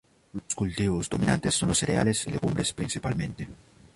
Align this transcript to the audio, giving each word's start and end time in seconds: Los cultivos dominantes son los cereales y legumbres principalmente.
Los 0.33 0.55
cultivos 0.55 1.07
dominantes 1.11 1.53
son 1.53 1.69
los 1.69 1.77
cereales 1.77 2.25
y 2.25 2.31
legumbres 2.31 2.73
principalmente. 2.73 3.47